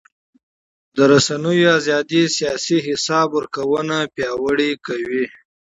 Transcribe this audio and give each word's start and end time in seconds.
د 0.95 0.97
رسنیو 1.11 1.69
ازادي 1.79 2.23
سیاسي 2.37 2.77
حساب 2.87 3.27
ورکونه 3.37 3.97
پیاوړې 4.15 4.71
کوي 4.85 5.25